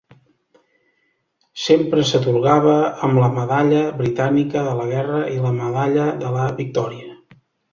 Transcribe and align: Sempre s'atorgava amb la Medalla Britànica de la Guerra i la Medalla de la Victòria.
Sempre 1.63 2.05
s'atorgava 2.11 2.73
amb 3.09 3.21
la 3.25 3.29
Medalla 3.37 3.83
Britànica 4.01 4.65
de 4.69 4.75
la 4.81 4.89
Guerra 4.95 5.23
i 5.37 5.39
la 5.45 5.53
Medalla 5.63 6.09
de 6.25 6.37
la 6.39 6.49
Victòria. 6.65 7.17